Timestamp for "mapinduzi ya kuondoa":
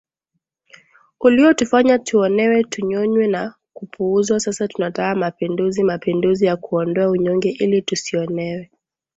5.83-7.09